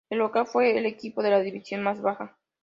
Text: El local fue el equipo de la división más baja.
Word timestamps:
El 0.09 0.17
local 0.17 0.47
fue 0.47 0.79
el 0.79 0.87
equipo 0.87 1.21
de 1.21 1.29
la 1.29 1.41
división 1.41 1.83
más 1.83 2.01
baja. 2.01 2.35